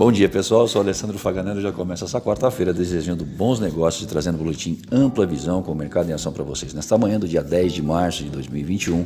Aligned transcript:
Bom 0.00 0.10
dia, 0.10 0.30
pessoal. 0.30 0.62
Eu 0.62 0.66
sou 0.66 0.80
Alessandro 0.80 1.18
Faganello. 1.18 1.60
Já 1.60 1.72
começa 1.72 2.06
essa 2.06 2.18
quarta-feira 2.22 2.72
desejando 2.72 3.22
bons 3.22 3.60
negócios 3.60 4.02
e 4.02 4.06
trazendo 4.06 4.36
um 4.36 4.38
boletim 4.38 4.78
ampla 4.90 5.26
visão 5.26 5.62
com 5.62 5.72
o 5.72 5.74
mercado 5.74 6.08
em 6.08 6.14
ação 6.14 6.32
para 6.32 6.42
vocês. 6.42 6.72
Nesta 6.72 6.96
manhã 6.96 7.20
do 7.20 7.28
dia 7.28 7.42
10 7.42 7.74
de 7.74 7.82
março 7.82 8.24
de 8.24 8.30
2021, 8.30 9.04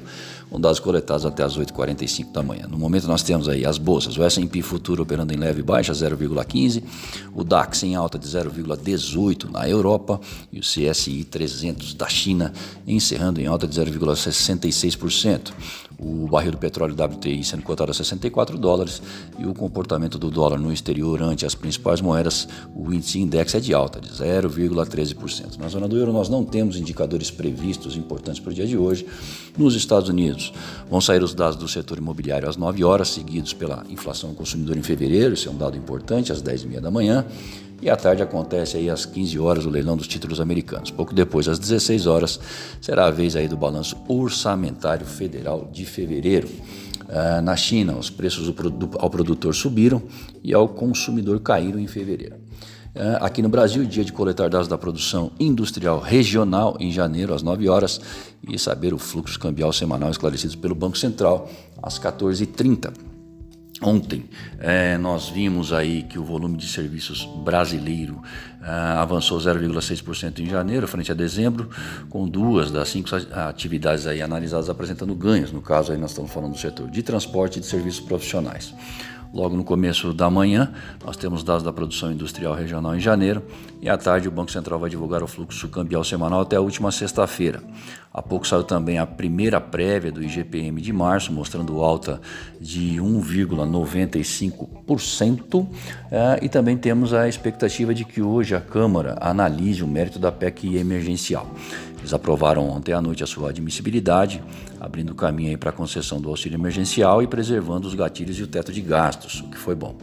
com 0.49 0.61
dados 0.61 0.79
coletados 0.79 1.27
até 1.27 1.43
as 1.43 1.59
8h45 1.59 2.30
da 2.30 2.45
manhã. 2.45 2.69
No 2.69 2.79
momento 2.79 3.09
nós 3.09 3.25
temos 3.25 3.48
aí 3.48 3.66
as 3.66 3.77
bolsas, 3.77 4.16
o 4.16 4.23
S&P 4.23 4.62
futuro 4.62 5.02
operando 5.02 5.34
em 5.34 5.37
leve 5.37 5.65
baixa 5.65 5.93
0,15, 5.93 6.84
o 7.34 7.42
DAX 7.42 7.83
em 7.83 7.97
alta 7.97 8.16
de 8.16 8.29
0,18 8.29 9.51
na 9.51 9.69
Europa 9.69 10.20
e 10.52 10.61
o 10.61 10.62
CSI 10.62 11.24
300 11.24 11.95
da 11.95 12.09
China 12.09 12.52
encerrando 12.87 13.41
em 13.41 13.48
alta 13.48 13.66
de 13.66 13.74
0,66% 13.80 15.51
o 15.98 16.27
barril 16.29 16.52
do 16.52 16.59
petróleo 16.59 16.95
WTI 16.95 17.45
sendo 17.45 17.62
cotado 17.62 17.91
a 17.91 17.95
64 17.95 18.59
dólares 18.59 19.01
e 19.38 19.47
o 19.47 19.55
comportamento 19.55 20.19
do 20.19 20.30
dólar 20.30 20.59
no 20.59 20.73
exterior 20.84 21.23
ante 21.23 21.47
as 21.47 21.55
principais 21.55 22.02
moedas, 22.02 22.47
o 22.74 22.93
índice 22.93 23.19
index 23.19 23.55
é 23.55 23.61
de 23.61 23.73
alta, 23.73 24.01
de 24.01 24.11
0,13%. 24.11 25.57
Na 25.59 25.69
zona 25.69 25.88
do 25.88 25.97
euro 25.97 26.12
nós 26.12 26.29
não 26.29 26.45
temos 26.45 26.77
indicadores 26.77 27.30
previstos 27.30 27.97
importantes 27.97 28.38
para 28.38 28.51
o 28.51 28.55
dia 28.55 28.66
de 28.66 28.77
hoje. 28.77 29.07
Nos 29.57 29.74
Estados 29.74 30.10
Unidos 30.10 30.52
vão 30.91 31.01
sair 31.01 31.23
os 31.23 31.33
dados 31.33 31.57
do 31.57 31.66
setor 31.66 31.97
imobiliário 31.97 32.48
às 32.48 32.57
9 32.59 32.84
horas, 32.84 33.09
seguidos 33.09 33.55
pela 33.55 33.83
inflação 33.88 34.30
do 34.30 34.37
consumidor 34.37 34.77
em 34.77 34.83
fevereiro, 34.83 35.33
esse 35.33 35.48
é 35.48 35.51
um 35.51 35.57
dado 35.57 35.77
importante, 35.77 36.30
às 36.30 36.43
10h30 36.43 36.80
da 36.80 36.91
manhã. 36.91 37.24
E 37.80 37.91
à 37.91 37.96
tarde 37.96 38.23
acontece 38.23 38.77
aí 38.77 38.88
às 38.88 39.05
15 39.05 39.38
horas 39.38 39.66
o 39.66 39.71
leilão 39.71 39.96
dos 39.96 40.07
títulos 40.07 40.41
americanos. 40.41 40.91
Pouco 40.91 41.15
depois, 41.15 41.48
às 41.48 41.59
16 41.59 42.07
horas, 42.07 42.41
será 42.80 43.07
a 43.07 43.10
vez 43.10 43.37
aí 43.37 43.48
do 43.48 43.57
balanço 43.57 43.96
orçamentário 44.09 45.05
federal 45.05 45.69
de 45.73 45.85
fevereiro. 45.85 46.48
Uh, 47.14 47.41
na 47.41 47.54
China, 47.54 47.96
os 47.96 48.10
preços 48.10 48.52
ao 48.98 49.09
produtor 49.09 49.54
subiram 49.54 50.02
e 50.43 50.52
ao 50.52 50.66
consumidor 50.66 51.38
caíram 51.38 51.79
em 51.79 51.87
fevereiro. 51.87 52.34
Uh, 52.93 53.23
aqui 53.23 53.40
no 53.40 53.48
Brasil, 53.48 53.84
dia 53.84 54.04
de 54.04 54.12
coletar 54.12 54.51
dados 54.51 54.66
da 54.66 54.76
produção 54.76 55.30
industrial 55.38 56.01
regional 56.01 56.76
em 56.80 56.90
janeiro, 56.90 57.32
às 57.32 57.40
9 57.40 57.68
horas, 57.68 58.01
e 58.48 58.59
saber 58.59 58.93
o 58.93 58.98
fluxo 58.98 59.38
cambial 59.38 59.73
semanal 59.73 60.10
esclarecido 60.10 60.59
pelo 60.59 60.74
Banco 60.74 60.98
Central 60.98 61.48
às 61.80 62.01
14h30. 62.01 63.13
Ontem 63.87 64.25
é, 64.60 64.97
nós 64.97 65.28
vimos 65.28 65.71
aí 65.71 66.04
que 66.04 66.19
o 66.19 66.25
volume 66.25 66.56
de 66.56 66.66
serviços 66.66 67.27
brasileiro 67.44 68.22
é, 68.62 68.71
avançou 68.71 69.38
0,6% 69.38 70.38
em 70.38 70.47
janeiro, 70.47 70.88
frente 70.88 71.12
a 71.12 71.15
dezembro, 71.15 71.69
com 72.09 72.27
duas 72.27 72.71
das 72.71 72.88
cinco 72.88 73.10
atividades 73.32 74.06
aí 74.06 74.22
analisadas 74.22 74.71
apresentando 74.71 75.15
ganhos. 75.15 75.53
No 75.53 75.60
caso 75.60 75.93
aí 75.93 75.99
nós 75.99 76.12
estamos 76.12 76.32
falando 76.32 76.53
do 76.53 76.59
setor 76.59 76.88
de 76.88 77.03
transporte 77.03 77.59
e 77.59 77.60
de 77.60 77.66
serviços 77.66 78.00
profissionais. 78.00 78.72
Logo 79.34 79.54
no 79.56 79.65
começo 79.65 80.15
da 80.15 80.31
manhã, 80.31 80.72
nós 81.04 81.16
temos 81.16 81.43
dados 81.43 81.65
da 81.65 81.72
produção 81.72 82.12
industrial 82.12 82.54
regional 82.54 82.94
em 82.94 83.00
janeiro 83.00 83.43
e 83.82 83.88
à 83.88 83.99
tarde 83.99 84.28
o 84.28 84.31
Banco 84.31 84.53
Central 84.53 84.78
vai 84.78 84.88
divulgar 84.88 85.25
o 85.25 85.27
fluxo 85.27 85.69
cambial 85.69 86.04
semanal 86.04 86.43
até 86.43 86.54
a 86.54 86.60
última 86.60 86.93
sexta-feira. 86.93 87.60
Há 88.12 88.22
pouco 88.22 88.47
saiu 88.47 88.62
também 88.62 88.97
a 88.97 89.05
primeira 89.05 89.60
prévia 89.60 90.12
do 90.12 90.22
IGPM 90.22 90.81
de 90.81 90.93
março, 90.93 91.32
mostrando 91.32 91.82
alta 91.82 92.21
de 92.60 92.99
1,95%. 92.99 95.66
É, 96.12 96.38
e 96.41 96.49
também 96.49 96.77
temos 96.77 97.12
a 97.12 97.28
expectativa 97.28 97.93
de 97.93 98.05
que 98.05 98.22
hoje 98.22 98.55
a 98.55 98.60
Câmara 98.60 99.19
analise 99.21 99.82
o 99.82 99.88
mérito 99.88 100.21
da 100.21 100.31
PEC 100.31 100.77
emergencial. 100.77 101.50
Eles 102.05 102.12
aprovaram 102.12 102.69
ontem 102.69 102.93
à 102.93 103.00
noite 103.00 103.25
a 103.25 103.27
sua 103.27 103.49
admissibilidade, 103.49 104.43
abrindo 104.78 105.15
caminho 105.15 105.56
para 105.56 105.71
a 105.71 105.72
concessão 105.72 106.21
do 106.21 106.28
auxílio 106.28 106.59
emergencial 106.59 107.22
e 107.22 107.27
preservando 107.27 107.88
os 107.88 107.94
gatilhos 107.94 108.38
e 108.38 108.43
o 108.43 108.47
teto 108.47 108.71
de 108.71 108.83
gastos, 108.83 109.41
o 109.41 109.49
que 109.49 109.56
foi 109.56 109.75
bom. 109.75 109.97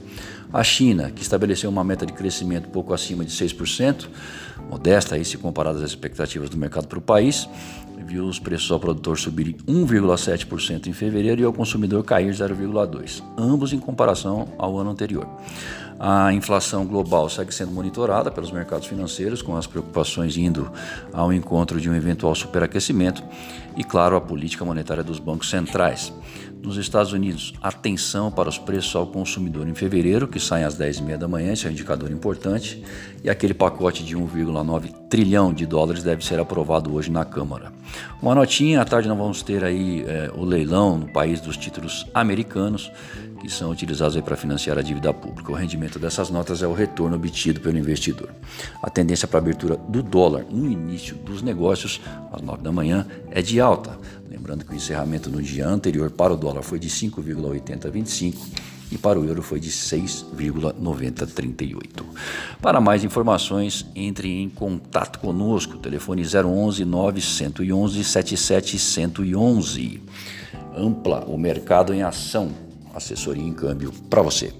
A 0.53 0.63
China, 0.63 1.09
que 1.09 1.21
estabeleceu 1.21 1.69
uma 1.69 1.83
meta 1.83 2.05
de 2.05 2.11
crescimento 2.11 2.67
pouco 2.67 2.93
acima 2.93 3.23
de 3.23 3.31
6%, 3.31 4.07
modesta 4.69 5.15
aí 5.15 5.23
se 5.23 5.37
comparada 5.37 5.79
às 5.79 5.89
expectativas 5.89 6.49
do 6.49 6.57
mercado 6.57 6.87
para 6.87 6.99
o 6.99 7.01
país, 7.01 7.47
viu 8.05 8.25
os 8.25 8.39
preços 8.39 8.69
ao 8.69 8.79
produtor 8.79 9.17
subirem 9.17 9.55
1,7% 9.65 10.87
em 10.87 10.93
fevereiro 10.93 11.41
e 11.41 11.45
ao 11.45 11.53
consumidor 11.53 12.03
cair 12.03 12.33
0,2%, 12.33 13.23
ambos 13.37 13.71
em 13.71 13.79
comparação 13.79 14.49
ao 14.57 14.77
ano 14.77 14.89
anterior. 14.89 15.25
A 16.03 16.33
inflação 16.33 16.85
global 16.85 17.29
segue 17.29 17.53
sendo 17.53 17.71
monitorada 17.71 18.31
pelos 18.31 18.51
mercados 18.51 18.87
financeiros, 18.87 19.43
com 19.43 19.55
as 19.55 19.67
preocupações 19.67 20.35
indo 20.35 20.71
ao 21.13 21.31
encontro 21.31 21.79
de 21.79 21.89
um 21.89 21.95
eventual 21.95 22.33
superaquecimento 22.33 23.23
e, 23.77 23.83
claro, 23.83 24.15
a 24.15 24.21
política 24.21 24.65
monetária 24.65 25.03
dos 25.03 25.19
bancos 25.19 25.49
centrais. 25.49 26.11
Nos 26.63 26.77
Estados 26.77 27.13
Unidos, 27.13 27.53
atenção 27.61 28.31
para 28.31 28.49
os 28.49 28.57
preços 28.57 28.95
ao 28.95 29.05
consumidor 29.05 29.67
em 29.67 29.75
fevereiro, 29.75 30.27
que 30.27 30.39
saem 30.45 30.63
às 30.63 30.77
10h30 30.77 31.17
da 31.17 31.27
manhã, 31.27 31.53
esse 31.53 31.65
é 31.65 31.69
um 31.69 31.71
indicador 31.71 32.11
importante, 32.11 32.83
e 33.23 33.29
aquele 33.29 33.53
pacote 33.53 34.03
de 34.03 34.15
1,9 34.15 34.91
trilhão 35.09 35.53
de 35.53 35.65
dólares 35.65 36.03
deve 36.03 36.25
ser 36.25 36.39
aprovado 36.39 36.93
hoje 36.93 37.11
na 37.11 37.25
Câmara. 37.25 37.71
Uma 38.21 38.35
notinha, 38.35 38.81
à 38.81 38.85
tarde 38.85 39.07
nós 39.07 39.17
vamos 39.17 39.41
ter 39.41 39.63
aí 39.63 40.03
é, 40.07 40.31
o 40.35 40.43
leilão 40.43 40.97
no 40.97 41.11
país 41.11 41.39
dos 41.39 41.57
títulos 41.57 42.05
americanos, 42.13 42.91
que 43.41 43.49
são 43.49 43.71
utilizados 43.71 44.19
para 44.21 44.37
financiar 44.37 44.77
a 44.77 44.81
dívida 44.81 45.11
pública. 45.11 45.51
O 45.51 45.55
rendimento 45.55 45.97
dessas 45.97 46.29
notas 46.29 46.61
é 46.61 46.67
o 46.67 46.73
retorno 46.73 47.15
obtido 47.15 47.59
pelo 47.59 47.77
investidor. 47.77 48.29
A 48.83 48.89
tendência 48.89 49.27
para 49.27 49.39
a 49.39 49.41
abertura 49.41 49.77
do 49.77 50.03
dólar 50.03 50.45
no 50.49 50.69
início 50.69 51.15
dos 51.15 51.41
negócios, 51.41 51.99
às 52.31 52.41
9 52.41 52.61
da 52.61 52.71
manhã, 52.71 53.07
é 53.31 53.41
de 53.41 53.59
alta. 53.59 53.97
Lembrando 54.29 54.63
que 54.63 54.73
o 54.73 54.75
encerramento 54.75 55.29
no 55.29 55.41
dia 55.41 55.67
anterior 55.67 56.11
para 56.11 56.33
o 56.33 56.37
dólar 56.37 56.61
foi 56.61 56.77
de 56.77 56.87
5,8025 56.87 58.35
e 58.91 58.97
para 58.97 59.19
o 59.19 59.25
euro 59.25 59.41
foi 59.41 59.59
de 59.59 59.71
6,9038. 59.71 62.03
Para 62.61 62.79
mais 62.81 63.03
informações, 63.03 63.85
entre 63.95 64.41
em 64.41 64.49
contato 64.49 65.19
conosco, 65.19 65.77
telefone 65.77 66.23
011 66.23 66.83
911 66.83 68.03
111. 68.77 70.01
Ampla, 70.75 71.23
o 71.25 71.37
mercado 71.37 71.93
em 71.93 72.01
ação 72.03 72.51
assessoria 72.93 73.43
em 73.43 73.53
câmbio 73.53 73.93
para 74.09 74.21
você. 74.21 74.53